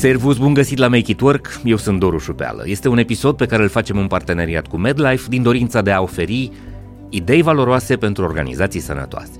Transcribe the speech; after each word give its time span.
Servus, 0.00 0.38
bun 0.38 0.54
găsit 0.54 0.78
la 0.78 0.88
Make 0.88 1.10
It 1.10 1.20
Work, 1.20 1.60
eu 1.64 1.76
sunt 1.76 1.98
Doru 1.98 2.18
Șupeală. 2.18 2.62
Este 2.66 2.88
un 2.88 2.98
episod 2.98 3.36
pe 3.36 3.46
care 3.46 3.62
îl 3.62 3.68
facem 3.68 3.98
în 3.98 4.06
parteneriat 4.06 4.66
cu 4.66 4.76
MedLife 4.76 5.28
din 5.28 5.42
dorința 5.42 5.82
de 5.82 5.90
a 5.90 6.00
oferi 6.00 6.50
idei 7.08 7.42
valoroase 7.42 7.96
pentru 7.96 8.24
organizații 8.24 8.80
sănătoase. 8.80 9.38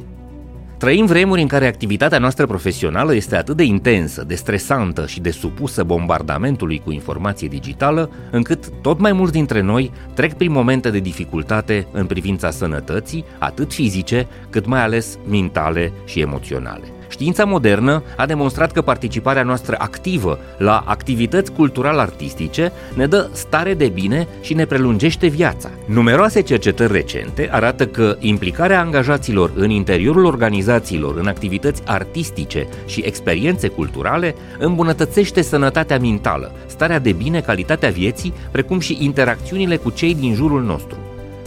Trăim 0.79 1.07
vremuri 1.07 1.41
în 1.41 1.47
care 1.47 1.67
activitatea 1.67 2.19
noastră 2.19 2.47
profesională 2.47 3.15
este 3.15 3.37
atât 3.37 3.57
de 3.57 3.63
intensă, 3.63 4.25
de 4.27 4.35
stresantă 4.35 5.07
și 5.07 5.21
de 5.21 5.31
supusă 5.31 5.83
bombardamentului 5.83 6.83
cu 6.85 6.91
informație 6.93 7.49
digitală, 7.49 8.11
încât 8.31 8.69
tot 8.83 8.99
mai 8.99 9.13
mulți 9.13 9.33
dintre 9.33 9.61
noi 9.61 9.91
trec 10.15 10.33
prin 10.33 10.53
momente 10.53 10.91
de 10.91 10.99
dificultate 10.99 11.87
în 11.93 12.07
privința 12.07 12.51
sănătății, 12.51 13.25
atât 13.39 13.73
fizice, 13.73 14.27
cât 14.51 14.67
mai 14.67 14.83
ales 14.83 15.19
mentale 15.29 15.93
și 16.05 16.21
emoționale. 16.21 17.00
Știința 17.11 17.45
modernă 17.45 18.03
a 18.17 18.27
demonstrat 18.27 18.73
că 18.73 18.83
participarea 18.83 19.43
noastră 19.43 19.77
activă 19.79 20.39
la 20.59 20.85
activități 20.87 21.53
cultural-artistice 21.53 22.73
ne 22.95 23.07
dă 23.07 23.29
stare 23.33 23.75
de 23.75 23.89
bine 23.89 24.29
și 24.41 24.55
ne 24.55 24.65
prelungește 24.65 25.27
viața. 25.27 25.71
Numeroase 25.87 26.41
cercetări 26.41 26.93
recente 26.93 27.49
arată 27.53 27.87
că 27.87 28.17
implicarea 28.19 28.81
angajaților 28.81 29.53
în 29.55 29.71
interiorul 29.71 30.25
organizațiilor 30.25 31.17
în 31.17 31.27
activități 31.27 31.83
artistice 31.87 32.69
și 32.87 33.03
experiențe 33.05 33.69
culturale 33.69 34.35
îmbunătățește 34.59 35.43
sănătatea 35.43 35.99
mentală, 35.99 36.53
starea 36.67 36.99
de 36.99 37.13
bine, 37.13 37.41
calitatea 37.41 37.91
vieții, 37.91 38.33
precum 38.51 38.79
și 38.79 38.99
interacțiunile 39.01 39.77
cu 39.77 39.91
cei 39.91 40.15
din 40.15 40.35
jurul 40.35 40.63
nostru. 40.63 40.97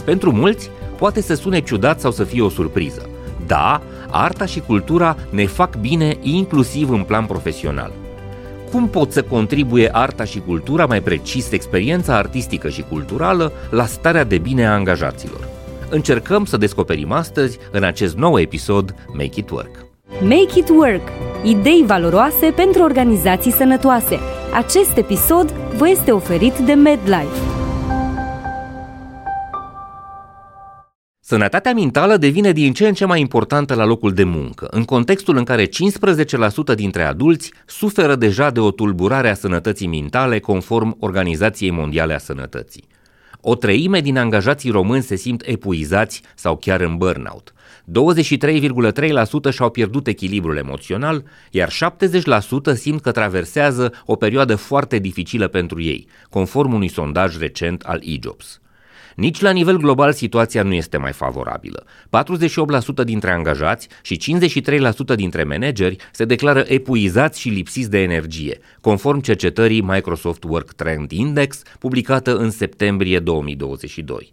Pentru 0.04 0.32
mulți, 0.32 0.70
poate 0.98 1.20
să 1.20 1.34
sune 1.34 1.60
ciudat 1.60 2.00
sau 2.00 2.10
să 2.10 2.24
fie 2.24 2.42
o 2.42 2.48
surpriză. 2.48 3.08
Da, 3.46 3.82
arta 4.10 4.46
și 4.46 4.60
cultura 4.60 5.16
ne 5.30 5.46
fac 5.46 5.76
bine 5.76 6.16
inclusiv 6.20 6.90
în 6.90 7.02
plan 7.02 7.26
profesional. 7.26 7.92
Cum 8.70 8.88
pot 8.88 9.12
să 9.12 9.22
contribuie 9.22 9.88
arta 9.92 10.24
și 10.24 10.42
cultura, 10.46 10.86
mai 10.86 11.00
precis 11.00 11.50
experiența 11.50 12.16
artistică 12.16 12.68
și 12.68 12.84
culturală, 12.88 13.52
la 13.70 13.86
starea 13.86 14.24
de 14.24 14.38
bine 14.38 14.66
a 14.66 14.72
angajaților? 14.72 15.48
Încercăm 15.90 16.44
să 16.44 16.56
descoperim 16.56 17.12
astăzi, 17.12 17.58
în 17.70 17.82
acest 17.82 18.16
nou 18.16 18.38
episod, 18.38 18.94
Make 19.12 19.40
It 19.40 19.50
Work. 19.50 19.86
Make 20.20 20.58
It 20.58 20.68
Work. 20.68 21.08
Idei 21.42 21.84
valoroase 21.86 22.52
pentru 22.56 22.82
organizații 22.82 23.52
sănătoase. 23.52 24.18
Acest 24.54 24.96
episod 24.96 25.52
vă 25.76 25.88
este 25.88 26.10
oferit 26.10 26.58
de 26.58 26.72
MedLife. 26.72 27.53
Sănătatea 31.26 31.72
mentală 31.72 32.16
devine 32.16 32.52
din 32.52 32.72
ce 32.72 32.86
în 32.86 32.94
ce 32.94 33.04
mai 33.04 33.20
importantă 33.20 33.74
la 33.74 33.84
locul 33.84 34.12
de 34.12 34.24
muncă, 34.24 34.66
în 34.70 34.84
contextul 34.84 35.36
în 35.36 35.44
care 35.44 35.66
15% 35.66 35.68
dintre 36.74 37.02
adulți 37.02 37.52
suferă 37.66 38.14
deja 38.14 38.50
de 38.50 38.60
o 38.60 38.70
tulburare 38.70 39.30
a 39.30 39.34
sănătății 39.34 39.86
mentale 39.86 40.38
conform 40.38 40.96
Organizației 41.00 41.70
Mondiale 41.70 42.14
a 42.14 42.18
Sănătății. 42.18 42.84
O 43.40 43.54
treime 43.54 44.00
din 44.00 44.18
angajații 44.18 44.70
români 44.70 45.02
se 45.02 45.16
simt 45.16 45.42
epuizați 45.46 46.22
sau 46.34 46.56
chiar 46.56 46.80
în 46.80 46.96
burnout. 46.96 47.52
23,3% 49.48 49.52
și-au 49.52 49.70
pierdut 49.70 50.06
echilibrul 50.06 50.56
emoțional, 50.56 51.24
iar 51.50 51.70
70% 51.70 52.74
simt 52.74 53.00
că 53.00 53.10
traversează 53.10 53.92
o 54.06 54.16
perioadă 54.16 54.56
foarte 54.56 54.98
dificilă 54.98 55.48
pentru 55.48 55.82
ei, 55.82 56.06
conform 56.30 56.72
unui 56.72 56.88
sondaj 56.88 57.38
recent 57.38 57.82
al 57.82 58.02
eJobs. 58.04 58.58
Nici 59.16 59.40
la 59.40 59.50
nivel 59.50 59.76
global 59.76 60.12
situația 60.12 60.62
nu 60.62 60.72
este 60.72 60.96
mai 60.96 61.12
favorabilă. 61.12 61.84
48% 63.02 63.04
dintre 63.04 63.30
angajați 63.30 63.88
și 64.02 64.38
53% 65.12 65.14
dintre 65.14 65.44
manageri 65.44 65.96
se 66.12 66.24
declară 66.24 66.64
epuizați 66.66 67.40
și 67.40 67.48
lipsiți 67.48 67.90
de 67.90 67.98
energie, 67.98 68.58
conform 68.80 69.20
cercetării 69.20 69.82
Microsoft 69.82 70.44
Work 70.44 70.72
Trend 70.72 71.10
Index, 71.10 71.62
publicată 71.78 72.36
în 72.36 72.50
septembrie 72.50 73.18
2022. 73.18 74.32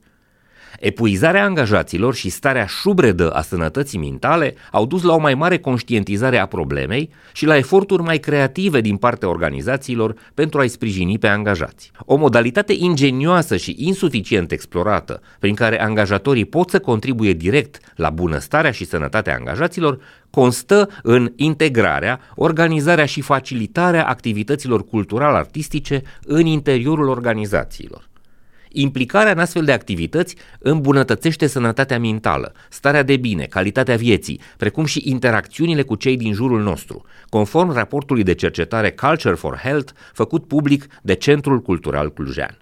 Epuizarea 0.80 1.44
angajaților 1.44 2.16
și 2.16 2.30
starea 2.30 2.66
șubredă 2.66 3.32
a 3.32 3.42
sănătății 3.42 4.00
mentale 4.00 4.56
au 4.72 4.86
dus 4.86 5.04
la 5.04 5.14
o 5.14 5.20
mai 5.20 5.34
mare 5.34 5.58
conștientizare 5.58 6.38
a 6.38 6.46
problemei 6.46 7.10
și 7.34 7.46
la 7.46 7.58
eforturi 7.58 8.04
mai 8.04 8.18
creative 8.18 8.82
din 8.82 8.98
partea 8.98 9.30
organizațiilor 9.30 10.16
pentru 10.34 10.60
a-i 10.60 10.68
sprijini 10.68 11.20
pe 11.20 11.28
angajați. 11.28 11.92
O 12.06 12.16
modalitate 12.16 12.74
ingenioasă 12.78 13.58
și 13.58 13.76
insuficient 13.78 14.52
explorată, 14.52 15.22
prin 15.40 15.56
care 15.56 15.82
angajatorii 15.82 16.46
pot 16.46 16.70
să 16.70 16.80
contribuie 16.80 17.34
direct 17.34 17.78
la 17.96 18.10
bunăstarea 18.10 18.72
și 18.72 18.86
sănătatea 18.86 19.36
angajaților, 19.36 20.00
constă 20.30 20.90
în 21.04 21.32
integrarea, 21.36 22.20
organizarea 22.36 23.06
și 23.06 23.22
facilitarea 23.22 24.08
activităților 24.08 24.86
cultural-artistice 24.86 26.02
în 26.26 26.46
interiorul 26.46 27.08
organizațiilor. 27.08 28.10
Implicarea 28.74 29.32
în 29.32 29.40
astfel 29.40 29.66
de 29.66 29.72
activități 29.72 30.36
îmbunătățește 30.60 31.48
sănătatea 31.48 32.00
mentală, 32.00 32.54
starea 32.70 33.04
de 33.04 33.18
bine, 33.18 33.44
calitatea 33.44 33.96
vieții, 33.96 34.40
precum 34.58 34.86
și 34.86 35.02
interacțiunile 35.06 35.82
cu 35.82 35.96
cei 35.96 36.18
din 36.18 36.34
jurul 36.34 36.62
nostru, 36.62 37.06
conform 37.30 37.74
raportului 37.74 38.24
de 38.24 38.34
cercetare 38.34 38.92
Culture 38.92 39.36
for 39.36 39.58
Health 39.58 39.92
făcut 40.14 40.48
public 40.48 40.86
de 41.02 41.14
Centrul 41.14 41.62
Cultural 41.62 42.14
Clujean. 42.14 42.58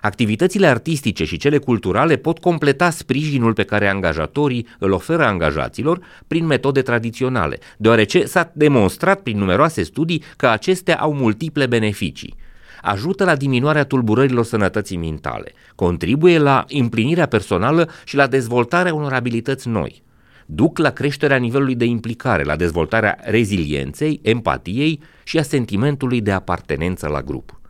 Activitățile 0.00 0.66
artistice 0.66 1.24
și 1.24 1.36
cele 1.36 1.58
culturale 1.58 2.16
pot 2.16 2.38
completa 2.38 2.90
sprijinul 2.90 3.52
pe 3.52 3.62
care 3.62 3.88
angajatorii 3.88 4.66
îl 4.78 4.92
oferă 4.92 5.24
angajaților 5.24 6.00
prin 6.26 6.46
metode 6.46 6.82
tradiționale, 6.82 7.58
deoarece 7.76 8.24
s-a 8.24 8.52
demonstrat 8.54 9.20
prin 9.20 9.38
numeroase 9.38 9.82
studii 9.82 10.22
că 10.36 10.48
acestea 10.48 10.98
au 10.98 11.14
multiple 11.14 11.66
beneficii 11.66 12.34
ajută 12.82 13.24
la 13.24 13.36
diminuarea 13.36 13.84
tulburărilor 13.84 14.44
sănătății 14.44 14.96
mentale, 14.96 15.52
contribuie 15.74 16.38
la 16.38 16.64
împlinirea 16.68 17.26
personală 17.26 17.88
și 18.04 18.16
la 18.16 18.26
dezvoltarea 18.26 18.94
unor 18.94 19.12
abilități 19.12 19.68
noi. 19.68 20.02
Duc 20.46 20.78
la 20.78 20.90
creșterea 20.90 21.36
nivelului 21.36 21.74
de 21.74 21.84
implicare, 21.84 22.42
la 22.42 22.56
dezvoltarea 22.56 23.18
rezilienței, 23.20 24.20
empatiei 24.22 25.00
și 25.24 25.38
a 25.38 25.42
sentimentului 25.42 26.20
de 26.20 26.32
apartenență 26.32 27.08
la 27.08 27.22
grup. 27.22 27.60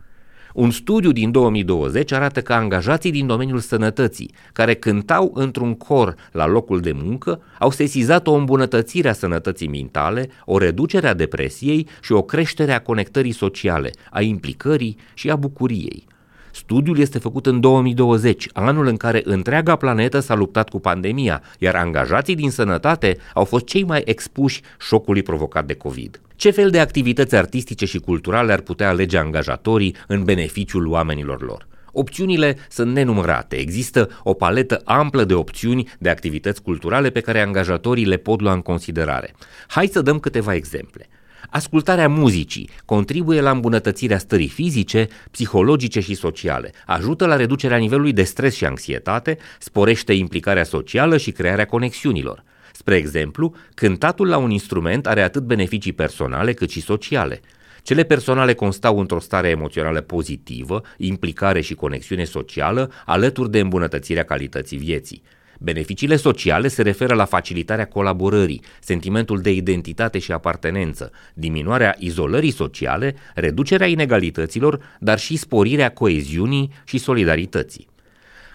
Un 0.53 0.71
studiu 0.71 1.11
din 1.11 1.31
2020 1.31 2.11
arată 2.11 2.41
că 2.41 2.53
angajații 2.53 3.11
din 3.11 3.27
domeniul 3.27 3.59
sănătății, 3.59 4.33
care 4.53 4.73
cântau 4.73 5.31
într-un 5.35 5.75
cor 5.75 6.15
la 6.31 6.47
locul 6.47 6.79
de 6.79 6.91
muncă, 7.03 7.41
au 7.59 7.69
sesizat 7.69 8.27
o 8.27 8.33
îmbunătățire 8.33 9.09
a 9.09 9.13
sănătății 9.13 9.67
mentale, 9.67 10.29
o 10.45 10.57
reducere 10.57 11.07
a 11.07 11.13
depresiei 11.13 11.87
și 12.01 12.11
o 12.11 12.21
creștere 12.21 12.73
a 12.73 12.81
conectării 12.81 13.31
sociale, 13.31 13.91
a 14.11 14.21
implicării 14.21 14.97
și 15.13 15.29
a 15.29 15.35
bucuriei. 15.35 16.05
Studiul 16.51 16.99
este 16.99 17.19
făcut 17.19 17.45
în 17.45 17.59
2020, 17.59 18.47
anul 18.53 18.87
în 18.87 18.97
care 18.97 19.21
întreaga 19.23 19.75
planetă 19.75 20.19
s-a 20.19 20.35
luptat 20.35 20.69
cu 20.69 20.79
pandemia, 20.79 21.41
iar 21.59 21.75
angajații 21.75 22.35
din 22.35 22.51
sănătate 22.51 23.17
au 23.33 23.43
fost 23.43 23.65
cei 23.65 23.83
mai 23.83 24.01
expuși 24.05 24.61
șocului 24.79 25.23
provocat 25.23 25.65
de 25.65 25.73
COVID. 25.73 26.21
Ce 26.43 26.51
fel 26.51 26.69
de 26.69 26.79
activități 26.79 27.35
artistice 27.35 27.85
și 27.85 27.99
culturale 27.99 28.53
ar 28.53 28.61
putea 28.61 28.89
alege 28.89 29.17
angajatorii 29.17 29.95
în 30.07 30.23
beneficiul 30.23 30.87
oamenilor 30.87 31.41
lor? 31.41 31.67
Opțiunile 31.91 32.57
sunt 32.69 32.93
nenumărate. 32.93 33.55
Există 33.55 34.09
o 34.23 34.33
paletă 34.33 34.81
amplă 34.85 35.23
de 35.23 35.33
opțiuni 35.33 35.89
de 35.99 36.09
activități 36.09 36.61
culturale 36.61 37.09
pe 37.09 37.19
care 37.19 37.41
angajatorii 37.41 38.05
le 38.05 38.17
pot 38.17 38.41
lua 38.41 38.53
în 38.53 38.61
considerare. 38.61 39.35
Hai 39.67 39.87
să 39.87 40.01
dăm 40.01 40.19
câteva 40.19 40.55
exemple. 40.55 41.07
Ascultarea 41.49 42.09
muzicii 42.09 42.69
contribuie 42.85 43.41
la 43.41 43.51
îmbunătățirea 43.51 44.17
stării 44.17 44.49
fizice, 44.49 45.07
psihologice 45.31 45.99
și 45.99 46.13
sociale, 46.13 46.71
ajută 46.85 47.25
la 47.25 47.35
reducerea 47.35 47.77
nivelului 47.77 48.13
de 48.13 48.23
stres 48.23 48.55
și 48.55 48.65
anxietate, 48.65 49.37
sporește 49.59 50.13
implicarea 50.13 50.63
socială 50.63 51.17
și 51.17 51.31
crearea 51.31 51.65
conexiunilor. 51.65 52.43
Spre 52.75 52.95
exemplu, 52.95 53.55
cântatul 53.73 54.27
la 54.27 54.37
un 54.37 54.49
instrument 54.49 55.07
are 55.07 55.21
atât 55.21 55.43
beneficii 55.43 55.93
personale 55.93 56.53
cât 56.53 56.69
și 56.69 56.81
sociale. 56.81 57.41
Cele 57.83 58.03
personale 58.03 58.53
constau 58.53 58.99
într-o 58.99 59.19
stare 59.19 59.49
emoțională 59.49 60.01
pozitivă, 60.01 60.81
implicare 60.97 61.61
și 61.61 61.73
conexiune 61.73 62.23
socială, 62.23 62.91
alături 63.05 63.51
de 63.51 63.59
îmbunătățirea 63.59 64.23
calității 64.23 64.77
vieții. 64.77 65.23
Beneficiile 65.59 66.15
sociale 66.15 66.67
se 66.67 66.81
referă 66.81 67.13
la 67.13 67.25
facilitarea 67.25 67.87
colaborării, 67.87 68.61
sentimentul 68.79 69.41
de 69.41 69.51
identitate 69.51 70.19
și 70.19 70.31
apartenență, 70.31 71.11
diminuarea 71.33 71.95
izolării 71.99 72.51
sociale, 72.51 73.15
reducerea 73.35 73.87
inegalităților, 73.87 74.79
dar 74.99 75.19
și 75.19 75.35
sporirea 75.35 75.91
coeziunii 75.91 76.71
și 76.83 76.97
solidarității. 76.97 77.91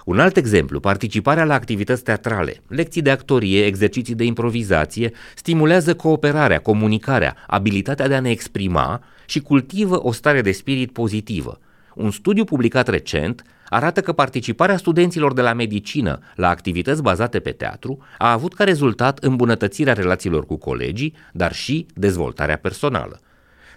Un 0.09 0.19
alt 0.19 0.37
exemplu, 0.37 0.81
participarea 0.81 1.45
la 1.45 1.55
activități 1.55 2.03
teatrale, 2.03 2.63
lecții 2.69 3.03
de 3.03 3.11
actorie, 3.11 3.65
exerciții 3.65 4.15
de 4.15 4.25
improvizație, 4.25 5.13
stimulează 5.35 5.95
cooperarea, 5.95 6.59
comunicarea, 6.59 7.37
abilitatea 7.47 8.09
de 8.09 8.15
a 8.15 8.21
ne 8.21 8.31
exprima 8.31 9.03
și 9.27 9.41
cultivă 9.41 10.07
o 10.07 10.13
stare 10.13 10.41
de 10.41 10.53
spirit 10.53 10.93
pozitivă. 10.93 11.59
Un 11.95 12.11
studiu 12.11 12.45
publicat 12.45 12.89
recent 12.89 13.43
arată 13.69 14.01
că 14.01 14.13
participarea 14.13 14.77
studenților 14.77 15.33
de 15.33 15.43
la 15.43 15.53
medicină 15.53 16.19
la 16.35 16.49
activități 16.49 17.03
bazate 17.03 17.41
pe 17.41 17.51
teatru 17.51 17.99
a 18.19 18.33
avut 18.33 18.55
ca 18.55 18.65
rezultat 18.65 19.19
îmbunătățirea 19.19 19.93
relațiilor 19.93 20.47
cu 20.47 20.57
colegii, 20.57 21.15
dar 21.33 21.53
și 21.53 21.87
dezvoltarea 21.95 22.59
personală. 22.59 23.21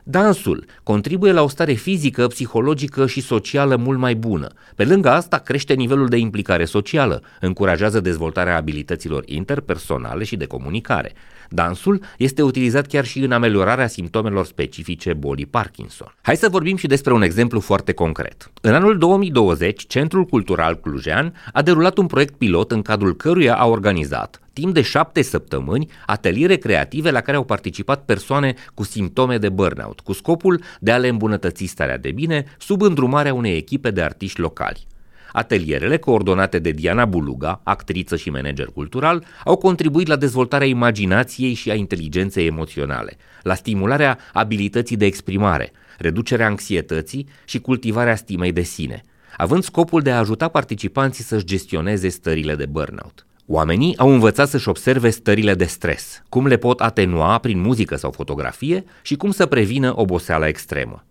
Dansul 0.04 0.66
contribuie 0.84 1.32
la 1.32 1.44
o 1.44 1.48
stare 1.48 1.74
fizică, 1.74 2.28
psihologică 2.28 3.08
și 3.08 3.22
socială 3.22 3.76
mult 3.76 4.00
mai 4.00 4.16
bună. 4.16 4.48
Pe 4.76 4.86
lângă 4.86 5.10
asta, 5.10 5.38
crește 5.38 5.74
nivelul 5.74 6.08
de 6.08 6.18
implicare 6.18 6.66
socială, 6.66 7.22
încurajează 7.40 8.00
dezvoltarea 8.00 8.56
abilităților 8.56 9.24
interpersonale 9.26 10.24
și 10.24 10.36
de 10.36 10.46
comunicare. 10.46 11.14
Dansul 11.50 12.02
este 12.18 12.42
utilizat 12.42 12.88
chiar 12.88 13.06
și 13.06 13.20
în 13.20 13.32
ameliorarea 13.32 13.88
simptomelor 13.88 14.46
specifice 14.46 15.14
bolii 15.14 15.46
Parkinson. 15.46 16.16
Hai 16.22 16.36
să 16.36 16.50
vorbim 16.50 16.76
și 16.76 16.88
despre 16.88 17.14
un 17.14 17.22
exemplu 17.22 17.60
foarte 17.60 17.94
concret. 17.94 18.52
În 18.62 18.74
anul 18.74 18.98
2020, 18.98 19.88
Centrul 19.88 20.26
Cultural 20.26 20.76
Clujean 20.76 21.34
a 21.54 21.62
derulat 21.62 21.98
un 21.98 22.06
proiect 22.06 22.34
pilot 22.34 22.72
în 22.72 22.82
cadrul 22.82 23.16
căruia 23.16 23.56
a 23.56 23.66
organizat 23.66 24.41
timp 24.54 24.74
de 24.74 24.82
șapte 24.82 25.22
săptămâni 25.22 25.90
ateliere 26.06 26.56
creative 26.56 27.12
la 27.12 27.22
care 27.22 27.38
au 27.38 27.44
participat 27.44 28.06
persoane 28.06 28.54
cu 28.74 28.84
simptome 28.84 29.38
de 29.38 29.50
burnout, 29.50 30.00
cu 30.00 30.14
scopul 30.14 30.64
de 30.80 30.92
a 30.92 30.98
le 30.98 31.08
îmbunătăți 31.08 31.66
starea 31.66 31.98
de 31.98 32.12
bine 32.12 32.46
sub 32.60 32.82
îndrumarea 32.82 33.34
unei 33.34 33.56
echipe 33.56 33.92
de 33.92 34.02
artiști 34.02 34.40
locali. 34.40 34.88
Atelierele, 35.32 35.98
coordonate 35.98 36.60
de 36.60 36.72
Diana 36.72 37.06
Buluga, 37.06 37.62
actriță 37.64 38.16
și 38.16 38.30
manager 38.30 38.66
cultural, 38.66 39.26
au 39.46 39.58
contribuit 39.58 40.08
la 40.08 40.16
dezvoltarea 40.16 40.68
imaginației 40.68 41.54
și 41.54 41.72
a 41.72 41.74
inteligenței 41.74 42.46
emoționale, 42.46 43.18
la 43.44 43.54
stimularea 43.54 44.18
abilității 44.34 44.98
de 44.98 45.06
exprimare, 45.06 45.72
reducerea 45.98 46.46
anxietății 46.46 47.28
și 47.46 47.60
cultivarea 47.60 48.16
stimei 48.16 48.52
de 48.52 48.62
sine, 48.62 49.04
având 49.38 49.64
scopul 49.64 50.02
de 50.02 50.12
a 50.12 50.18
ajuta 50.18 50.48
participanții 50.48 51.24
să-și 51.24 51.46
gestioneze 51.46 52.08
stările 52.08 52.56
de 52.56 52.66
burnout. 52.66 53.26
Oamenii 53.54 53.98
au 53.98 54.10
învățat 54.10 54.50
să-și 54.50 54.70
observe 54.70 55.10
stările 55.10 55.54
de 55.54 55.66
stres, 55.66 56.24
cum 56.30 56.48
le 56.48 56.58
pot 56.58 56.80
atenua 56.80 57.38
prin 57.38 57.60
muzică 57.60 57.96
sau 57.96 58.12
fotografie 58.12 58.84
și 59.02 59.16
cum 59.16 59.32
să 59.32 59.46
prevină 59.46 59.94
oboseala 59.96 60.48
extremă. 60.48 61.06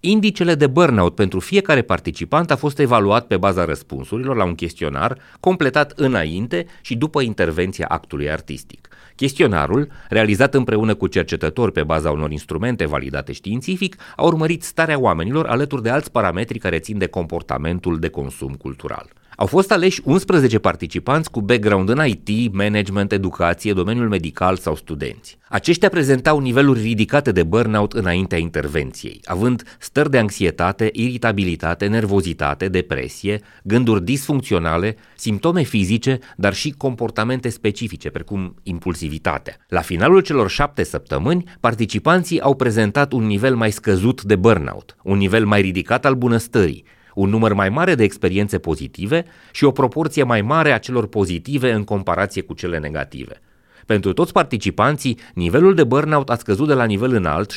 Indicele 0.00 0.54
de 0.54 0.66
burnout 0.66 1.14
pentru 1.14 1.40
fiecare 1.40 1.82
participant 1.82 2.50
a 2.50 2.56
fost 2.56 2.78
evaluat 2.78 3.26
pe 3.26 3.36
baza 3.36 3.64
răspunsurilor 3.64 4.36
la 4.36 4.44
un 4.44 4.54
chestionar 4.54 5.18
completat 5.40 5.92
înainte 5.96 6.66
și 6.80 6.96
după 6.96 7.20
intervenția 7.20 7.86
actului 7.88 8.30
artistic. 8.30 8.88
Chestionarul, 9.16 9.88
realizat 10.08 10.54
împreună 10.54 10.94
cu 10.94 11.06
cercetători 11.06 11.72
pe 11.72 11.82
baza 11.82 12.10
unor 12.10 12.30
instrumente 12.30 12.86
validate 12.86 13.32
științific, 13.32 13.96
a 14.16 14.22
urmărit 14.22 14.62
starea 14.62 14.98
oamenilor 14.98 15.46
alături 15.46 15.82
de 15.82 15.90
alți 15.90 16.10
parametri 16.10 16.58
care 16.58 16.78
țin 16.78 16.98
de 16.98 17.06
comportamentul 17.06 17.98
de 17.98 18.08
consum 18.08 18.54
cultural. 18.54 19.08
Au 19.40 19.46
fost 19.46 19.72
aleși 19.72 20.00
11 20.04 20.58
participanți 20.58 21.30
cu 21.30 21.40
background 21.40 21.88
în 21.88 22.06
IT, 22.06 22.54
management, 22.54 23.12
educație, 23.12 23.72
domeniul 23.72 24.08
medical 24.08 24.56
sau 24.56 24.76
studenți. 24.76 25.38
Aceștia 25.48 25.88
prezentau 25.88 26.38
niveluri 26.38 26.80
ridicate 26.80 27.32
de 27.32 27.42
burnout 27.42 27.92
înaintea 27.92 28.38
intervenției, 28.38 29.20
având 29.24 29.76
stări 29.78 30.10
de 30.10 30.18
anxietate, 30.18 30.90
iritabilitate, 30.92 31.86
nervozitate, 31.86 32.68
depresie, 32.68 33.40
gânduri 33.62 34.04
disfuncționale, 34.04 34.96
simptome 35.16 35.62
fizice, 35.62 36.18
dar 36.36 36.54
și 36.54 36.70
comportamente 36.70 37.48
specifice, 37.48 38.10
precum 38.10 38.54
impulsivitatea. 38.62 39.56
La 39.68 39.80
finalul 39.80 40.20
celor 40.20 40.50
șapte 40.50 40.82
săptămâni, 40.82 41.44
participanții 41.60 42.40
au 42.40 42.54
prezentat 42.54 43.12
un 43.12 43.26
nivel 43.26 43.56
mai 43.56 43.70
scăzut 43.70 44.22
de 44.22 44.36
burnout, 44.36 44.96
un 45.02 45.16
nivel 45.16 45.46
mai 45.46 45.60
ridicat 45.60 46.04
al 46.04 46.14
bunăstării, 46.14 46.84
un 47.18 47.28
număr 47.28 47.52
mai 47.52 47.68
mare 47.68 47.94
de 47.94 48.02
experiențe 48.02 48.58
pozitive 48.58 49.24
și 49.52 49.64
o 49.64 49.70
proporție 49.70 50.22
mai 50.22 50.42
mare 50.42 50.72
a 50.72 50.78
celor 50.78 51.06
pozitive 51.06 51.72
în 51.72 51.84
comparație 51.84 52.42
cu 52.42 52.54
cele 52.54 52.78
negative. 52.78 53.40
Pentru 53.86 54.12
toți 54.12 54.32
participanții, 54.32 55.18
nivelul 55.34 55.74
de 55.74 55.84
burnout 55.84 56.30
a 56.30 56.36
scăzut 56.36 56.66
de 56.66 56.74
la 56.74 56.84
nivel 56.84 57.14
înalt 57.14 57.52
76-125 57.52 57.56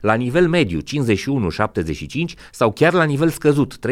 la 0.00 0.14
nivel 0.14 0.48
mediu 0.48 0.78
51-75 0.80 0.84
sau 2.50 2.72
chiar 2.72 2.92
la 2.92 3.04
nivel 3.04 3.28
scăzut 3.28 3.78
35-50. 3.88 3.90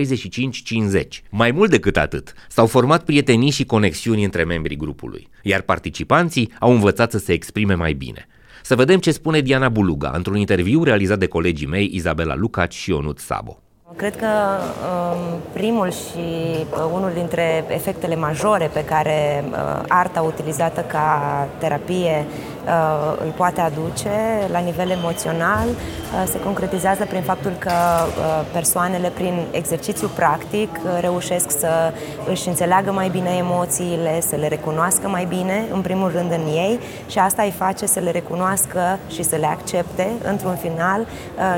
Mai 1.31 1.51
mult 1.51 1.71
decât 1.71 1.97
atât, 1.97 2.33
s-au 2.49 2.67
format 2.67 3.05
prietenii 3.05 3.51
și 3.51 3.65
conexiuni 3.65 4.25
între 4.25 4.45
membrii 4.45 4.77
grupului, 4.77 5.29
iar 5.43 5.61
participanții 5.61 6.53
au 6.59 6.73
învățat 6.73 7.11
să 7.11 7.19
se 7.19 7.33
exprime 7.33 7.75
mai 7.75 7.93
bine. 7.93 8.27
Să 8.63 8.75
vedem 8.75 8.99
ce 8.99 9.11
spune 9.11 9.41
Diana 9.41 9.69
Buluga 9.69 10.13
într-un 10.15 10.37
interviu 10.37 10.83
realizat 10.83 11.19
de 11.19 11.27
colegii 11.27 11.67
mei 11.67 11.91
Izabela 11.93 12.35
Lucaci 12.35 12.75
și 12.75 12.91
Ionut 12.91 13.19
Sabo. 13.19 13.59
Cred 13.97 14.17
că 14.17 14.27
um, 14.27 15.41
primul 15.53 15.91
și 15.91 16.19
uh, 16.71 16.91
unul 16.93 17.11
dintre 17.15 17.65
efectele 17.69 18.17
majore 18.17 18.71
pe 18.73 18.85
care 18.85 19.45
uh, 19.51 19.83
arta 19.89 20.21
utilizată 20.21 20.81
ca 20.81 21.49
terapie 21.59 22.25
uh, 22.25 22.60
îl 23.25 23.33
poate 23.37 23.61
aduce 23.61 24.11
la 24.53 24.59
nivel 24.59 24.91
emoțional 24.91 25.69
se 26.27 26.41
concretizează 26.41 27.05
prin 27.05 27.23
faptul 27.23 27.53
că 27.59 27.73
persoanele 28.53 29.09
prin 29.15 29.35
exercițiu 29.51 30.09
practic 30.15 30.69
reușesc 31.01 31.51
să 31.59 31.93
își 32.31 32.49
înțeleagă 32.49 32.93
mai 32.93 33.09
bine 33.09 33.31
emoțiile, 33.39 34.21
să 34.21 34.37
le 34.37 34.49
recunoască 34.49 35.09
mai 35.09 35.25
bine, 35.25 35.65
în 35.73 35.81
primul 35.81 36.11
rând 36.15 36.33
în 36.33 36.47
ei 36.47 36.79
și 37.09 37.19
asta 37.19 37.43
îi 37.43 37.55
face 37.57 37.87
să 37.87 38.01
le 38.01 38.11
recunoască 38.11 38.99
și 39.13 39.23
să 39.23 39.37
le 39.37 39.47
accepte 39.47 40.11
într-un 40.25 40.57
final 40.57 41.07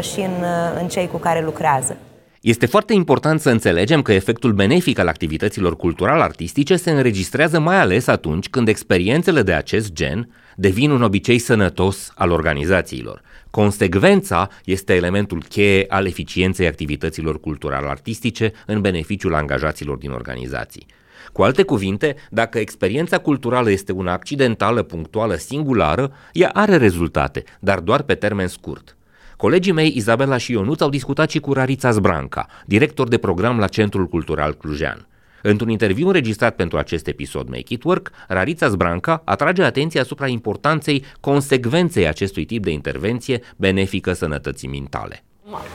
și 0.01 0.21
în, 0.21 0.45
în 0.81 0.89
cei 0.89 1.09
cu 1.09 1.17
care 1.17 1.43
lucrează. 1.45 1.97
Este 2.41 2.67
foarte 2.67 2.93
important 2.93 3.41
să 3.41 3.51
înțelegem 3.51 4.03
că 4.03 4.13
efectul 4.13 4.53
benefic 4.53 4.99
al 4.99 5.09
activităților 5.09 5.77
cultural-artistice 5.77 6.77
se 6.77 6.91
înregistrează 6.91 7.59
mai 7.59 7.81
ales 7.81 8.07
atunci 8.07 8.49
când 8.49 8.69
experiențele 8.69 9.43
de 9.43 9.53
acest 9.53 9.93
gen 9.93 10.29
devin 10.57 10.91
un 10.91 11.03
obicei 11.03 11.39
sănătos 11.39 12.13
al 12.15 12.31
organizațiilor. 12.31 13.23
Consecvența 13.51 14.49
este 14.65 14.95
elementul 14.95 15.43
cheie 15.49 15.85
al 15.89 16.07
eficienței 16.07 16.67
activităților 16.67 17.41
cultural-artistice 17.41 18.53
în 18.67 18.81
beneficiul 18.81 19.35
angajaților 19.35 19.97
din 19.97 20.11
organizații. 20.11 20.87
Cu 21.33 21.43
alte 21.43 21.63
cuvinte, 21.63 22.17
dacă 22.31 22.59
experiența 22.59 23.19
culturală 23.19 23.71
este 23.71 23.93
una 23.93 24.13
accidentală, 24.13 24.83
punctuală, 24.83 25.35
singulară, 25.35 26.13
ea 26.33 26.49
are 26.49 26.77
rezultate, 26.77 27.45
dar 27.61 27.79
doar 27.81 28.03
pe 28.03 28.15
termen 28.15 28.49
scurt. 28.49 28.97
Colegii 29.37 29.73
mei, 29.73 29.93
Izabela 29.97 30.37
și 30.37 30.53
Ionut, 30.53 30.81
au 30.81 30.89
discutat 30.89 31.31
și 31.31 31.39
cu 31.39 31.53
Rarița 31.53 31.91
Zbranca, 31.91 32.47
director 32.67 33.09
de 33.09 33.19
program 33.19 33.59
la 33.59 33.67
Centrul 33.67 34.07
Cultural 34.07 34.55
Clujean. 34.55 35.07
Într-un 35.43 35.69
interviu 35.69 36.07
înregistrat 36.07 36.55
pentru 36.55 36.79
acest 36.79 37.07
episod 37.07 37.49
Make 37.49 37.75
It 37.75 37.83
Work, 37.83 38.11
Rarița 38.29 38.69
Zbranca 38.69 39.23
atrage 39.25 39.63
atenția 39.63 40.01
asupra 40.01 40.27
importanței 40.27 41.05
consecvenței 41.21 42.09
acestui 42.09 42.45
tip 42.45 42.65
de 42.65 42.71
intervenție 42.71 43.41
benefică 43.57 44.13
sănătății 44.13 44.69
mentale. 44.69 45.23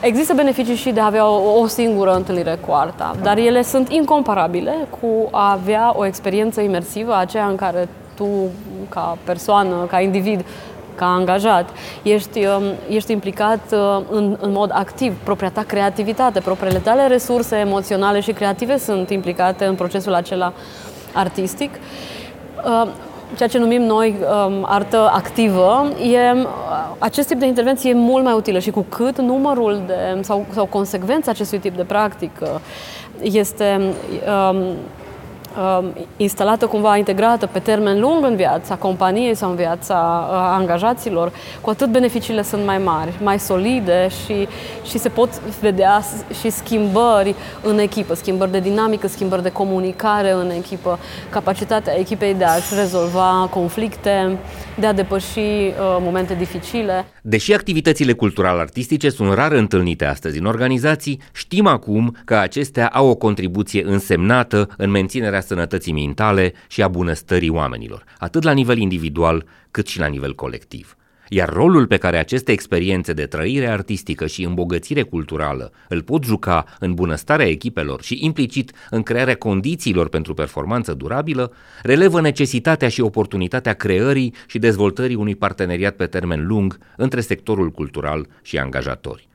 Există 0.01 0.34
beneficii 0.34 0.75
și 0.75 0.89
de 0.89 1.00
a 1.00 1.06
avea 1.06 1.27
o, 1.30 1.60
o 1.60 1.68
singură 1.68 2.15
întâlnire 2.15 2.58
cu 2.65 2.72
arta, 2.72 3.15
dar 3.22 3.38
ele 3.38 3.62
sunt 3.62 3.89
incomparabile 3.89 4.74
cu 5.00 5.27
a 5.32 5.51
avea 5.51 5.94
o 5.96 6.06
experiență 6.06 6.62
imersivă, 6.62 7.15
aceea 7.15 7.48
în 7.48 7.56
care 7.56 7.88
tu, 8.15 8.27
ca 8.89 9.18
persoană, 9.24 9.86
ca 9.89 10.00
individ, 10.00 10.46
ca 10.98 11.06
angajat, 11.06 11.70
ești, 12.04 12.46
um, 12.46 12.63
ești 12.89 13.12
implicat 13.12 13.60
uh, 13.72 14.01
în, 14.10 14.38
în 14.42 14.51
mod 14.51 14.72
activ, 14.74 15.13
propria 15.24 15.50
ta 15.50 15.63
creativitate, 15.68 16.39
propriile 16.39 16.80
tale 16.80 17.08
resurse 17.08 17.56
emoționale 17.56 18.20
și 18.20 18.32
creative 18.32 18.77
sunt 18.77 19.10
implicate 19.10 19.66
în 19.66 19.75
procesul 19.75 20.13
acela 20.13 20.54
artistic. 21.13 21.72
Uh, 22.66 22.88
ceea 23.36 23.50
ce 23.50 23.58
numim 23.58 23.82
noi 23.82 24.16
um, 24.20 24.66
artă 24.70 25.10
activă, 25.13 25.92
e, 26.01 26.32
uh, 26.32 26.48
acest 26.98 27.27
tip 27.27 27.39
de 27.39 27.46
intervenție 27.46 27.89
e 27.89 27.94
mult 27.94 28.24
mai 28.24 28.34
utilă 28.34 28.60
și 28.60 28.72
cu 28.72 28.86
cât 28.89 29.20
numărul 29.20 29.82
de, 29.86 30.20
sau, 30.22 30.46
sau 30.54 30.66
consecvența 30.66 31.32
acestui 31.32 31.58
tip 31.58 31.75
de 31.75 31.84
practică 31.84 32.62
este 33.22 33.94
um, 34.50 34.58
uh, 34.58 34.74
instalată 36.18 36.66
cumva 36.66 36.98
integrată 36.98 37.46
pe 37.46 37.60
termen 37.60 38.00
lung 38.00 38.26
în 38.26 38.36
viața 38.36 38.76
companiei 38.76 39.36
sau 39.36 39.50
în 39.50 39.56
viața 39.56 40.28
uh, 40.30 40.36
angajaților, 40.36 41.32
cu 41.62 41.70
atât 41.70 41.92
beneficiile 41.92 42.42
sunt 42.42 42.66
mai 42.66 42.78
mari, 42.78 43.14
mai 43.24 43.40
solide 43.40 44.08
și, 44.26 44.48
și 44.90 44.98
se 44.98 45.10
pot 45.10 45.42
vedea 45.60 46.02
și 46.40 46.50
schimbări 46.50 47.36
în 47.64 47.80
echipă, 47.80 48.14
schimbări 48.14 48.52
de 48.52 48.60
dinamică, 48.60 49.08
schimbări 49.08 49.44
de 49.44 49.52
comunicare 49.52 50.32
în 50.32 50.50
echipă, 50.50 51.00
capacitatea 51.30 52.00
echipei 52.00 52.34
de 52.34 52.44
a-și 52.44 52.74
rezolva 52.76 53.48
conflicte, 53.52 54.38
de 54.80 54.86
a 54.86 54.94
depăși 54.94 55.40
uh, 55.40 55.74
momente 56.00 56.36
dificile. 56.36 57.06
Deși 57.22 57.54
activitățile 57.54 58.14
cultural-artistice 58.14 59.10
sunt 59.10 59.34
rar 59.34 59.52
întâlnite 59.52 60.06
astăzi 60.06 60.40
în 60.40 60.46
organizații, 60.46 61.22
știm 61.34 61.68
acum 61.68 62.16
că 62.26 62.36
acestea 62.36 62.88
au 62.88 63.08
o 63.08 63.16
contribuție 63.16 63.84
însemnată 63.86 64.70
în 64.78 64.90
menținerea 64.90 65.42
sănătății 65.48 65.94
mentale 65.94 66.54
și 66.68 66.84
a 66.84 66.88
bunăstării 66.88 67.50
oamenilor, 67.50 68.04
atât 68.18 68.44
la 68.44 68.51
nivel 68.51 68.77
individual 68.77 69.46
cât 69.72 69.88
și 69.88 70.00
la 70.00 70.08
nivel 70.08 70.36
colectiv. 70.36 70.96
iar 71.30 71.50
rolul 71.50 71.88
pe 71.88 71.98
care 71.98 72.18
aceste 72.18 72.51
experiențe 72.51 73.13
de 73.13 73.25
trăire 73.25 73.68
artistică 73.68 74.27
și 74.27 74.44
îmbogățire 74.44 75.01
culturală 75.01 75.72
îl 75.89 76.01
pot 76.01 76.24
juca 76.24 76.66
în 76.80 76.94
bunăstarea 76.94 77.48
echipelor 77.48 78.01
și 78.01 78.18
implicit 78.22 78.72
în 78.89 79.04
crearea 79.04 79.36
condițiilor 79.36 80.10
pentru 80.10 80.34
performanță 80.34 80.94
durabilă, 80.94 81.51
relevă 81.82 82.22
necesitatea 82.22 82.89
și 82.89 83.01
oportunitatea 83.01 83.74
creării 83.74 84.34
și 84.48 84.60
dezvoltării 84.60 85.16
unui 85.16 85.36
parteneriat 85.36 85.96
pe 85.96 86.06
termen 86.06 86.46
lung 86.46 86.77
între 86.98 87.22
sectorul 87.22 87.72
cultural 87.72 88.27
și 88.42 88.58
angajatori. 88.58 89.27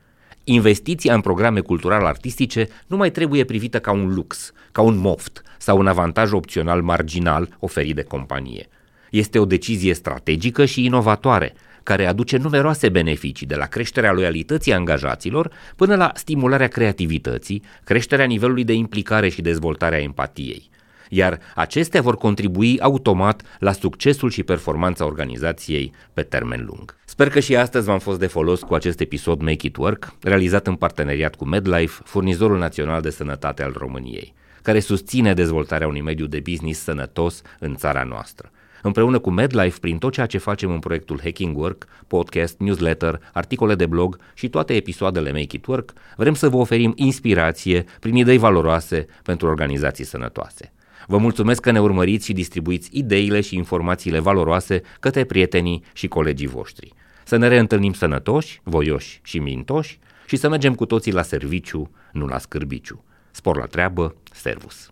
Investiția 0.43 1.13
în 1.13 1.21
programe 1.21 1.59
cultural-artistice 1.59 2.67
nu 2.87 2.97
mai 2.97 3.11
trebuie 3.11 3.43
privită 3.43 3.79
ca 3.79 3.91
un 3.91 4.13
lux, 4.13 4.51
ca 4.71 4.81
un 4.81 4.97
moft 4.97 5.41
sau 5.57 5.77
un 5.77 5.87
avantaj 5.87 6.31
opțional 6.31 6.81
marginal 6.81 7.57
oferit 7.59 7.95
de 7.95 8.03
companie. 8.03 8.67
Este 9.09 9.39
o 9.39 9.45
decizie 9.45 9.93
strategică 9.93 10.65
și 10.65 10.85
inovatoare, 10.85 11.53
care 11.83 12.05
aduce 12.05 12.37
numeroase 12.37 12.89
beneficii, 12.89 13.47
de 13.47 13.55
la 13.55 13.65
creșterea 13.65 14.11
loialității 14.11 14.73
angajaților 14.73 15.51
până 15.75 15.95
la 15.95 16.11
stimularea 16.15 16.67
creativității, 16.67 17.63
creșterea 17.83 18.25
nivelului 18.25 18.63
de 18.63 18.73
implicare 18.73 19.29
și 19.29 19.41
dezvoltarea 19.41 20.01
empatiei. 20.01 20.69
Iar 21.15 21.39
acestea 21.55 22.01
vor 22.01 22.17
contribui 22.17 22.79
automat 22.79 23.41
la 23.59 23.71
succesul 23.71 24.29
și 24.29 24.43
performanța 24.43 25.05
organizației 25.05 25.91
pe 26.13 26.21
termen 26.21 26.65
lung. 26.65 26.97
Sper 27.05 27.29
că 27.29 27.39
și 27.39 27.55
astăzi 27.55 27.85
v-am 27.85 27.99
fost 27.99 28.19
de 28.19 28.27
folos 28.27 28.61
cu 28.61 28.73
acest 28.73 28.99
episod 28.99 29.41
Make 29.41 29.67
It 29.67 29.77
Work, 29.77 30.13
realizat 30.21 30.67
în 30.67 30.75
parteneriat 30.75 31.35
cu 31.35 31.45
MedLife, 31.45 32.01
furnizorul 32.05 32.57
național 32.57 33.01
de 33.01 33.09
sănătate 33.09 33.63
al 33.63 33.73
României, 33.77 34.33
care 34.61 34.79
susține 34.79 35.33
dezvoltarea 35.33 35.87
unui 35.87 36.01
mediu 36.01 36.25
de 36.25 36.39
business 36.39 36.81
sănătos 36.81 37.41
în 37.59 37.75
țara 37.75 38.03
noastră. 38.03 38.51
Împreună 38.81 39.19
cu 39.19 39.29
MedLife, 39.29 39.77
prin 39.79 39.97
tot 39.97 40.13
ceea 40.13 40.25
ce 40.25 40.37
facem 40.37 40.71
în 40.71 40.79
proiectul 40.79 41.19
Hacking 41.23 41.57
Work, 41.57 41.85
podcast, 42.07 42.59
newsletter, 42.59 43.19
articole 43.33 43.75
de 43.75 43.85
blog 43.85 44.17
și 44.33 44.49
toate 44.49 44.73
episoadele 44.73 45.31
Make 45.31 45.55
It 45.55 45.65
Work, 45.65 45.93
vrem 46.15 46.33
să 46.33 46.49
vă 46.49 46.57
oferim 46.57 46.93
inspirație 46.95 47.85
prin 47.99 48.15
idei 48.15 48.37
valoroase 48.37 49.05
pentru 49.23 49.47
organizații 49.47 50.05
sănătoase. 50.05 50.73
Vă 51.07 51.17
mulțumesc 51.17 51.61
că 51.61 51.71
ne 51.71 51.81
urmăriți 51.81 52.25
și 52.25 52.33
distribuiți 52.33 52.89
ideile 52.91 53.41
și 53.41 53.55
informațiile 53.55 54.19
valoroase 54.19 54.81
către 54.99 55.23
prietenii 55.23 55.83
și 55.93 56.07
colegii 56.07 56.47
voștri. 56.47 56.93
Să 57.25 57.37
ne 57.37 57.47
reîntâlnim 57.47 57.93
sănătoși, 57.93 58.61
voioși 58.63 59.19
și 59.23 59.39
mintoși 59.39 59.99
și 60.25 60.35
să 60.35 60.49
mergem 60.49 60.75
cu 60.75 60.85
toții 60.85 61.11
la 61.11 61.21
serviciu, 61.21 61.91
nu 62.11 62.25
la 62.25 62.37
scârbiciu. 62.37 63.03
Spor 63.31 63.57
la 63.57 63.65
treabă, 63.65 64.15
servus! 64.31 64.91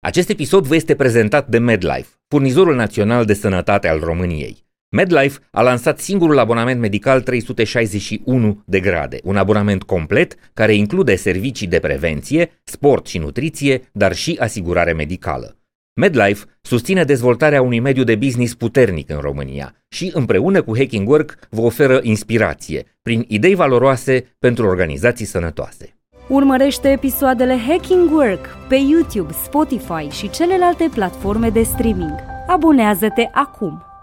Acest 0.00 0.28
episod 0.28 0.66
vă 0.66 0.74
este 0.74 0.94
prezentat 0.94 1.48
de 1.48 1.58
MedLife, 1.58 2.08
furnizorul 2.28 2.74
național 2.74 3.24
de 3.24 3.34
sănătate 3.34 3.88
al 3.88 4.00
României. 4.00 4.65
MedLife 4.88 5.38
a 5.50 5.62
lansat 5.62 5.98
singurul 5.98 6.38
abonament 6.38 6.80
medical 6.80 7.20
361 7.20 8.62
de 8.64 8.80
grade, 8.80 9.20
un 9.22 9.36
abonament 9.36 9.82
complet 9.82 10.34
care 10.54 10.74
include 10.74 11.16
servicii 11.16 11.66
de 11.66 11.78
prevenție, 11.78 12.50
sport 12.64 13.06
și 13.06 13.18
nutriție, 13.18 13.82
dar 13.92 14.14
și 14.14 14.36
asigurare 14.40 14.92
medicală. 14.92 15.56
MedLife 16.00 16.44
susține 16.60 17.04
dezvoltarea 17.04 17.62
unui 17.62 17.80
mediu 17.80 18.04
de 18.04 18.14
business 18.14 18.54
puternic 18.54 19.10
în 19.10 19.18
România 19.20 19.74
și 19.88 20.10
împreună 20.14 20.62
cu 20.62 20.76
Hacking 20.76 21.08
Work 21.08 21.38
vă 21.50 21.60
oferă 21.60 22.00
inspirație 22.02 22.84
prin 23.02 23.24
idei 23.28 23.54
valoroase 23.54 24.36
pentru 24.38 24.66
organizații 24.66 25.26
sănătoase. 25.26 25.96
Urmărește 26.28 26.88
episoadele 26.88 27.58
Hacking 27.68 28.10
Work 28.10 28.46
pe 28.68 28.76
YouTube, 28.76 29.32
Spotify 29.44 30.08
și 30.10 30.30
celelalte 30.30 30.88
platforme 30.94 31.48
de 31.48 31.62
streaming. 31.62 32.14
Abonează-te 32.46 33.28
acum! 33.32 33.95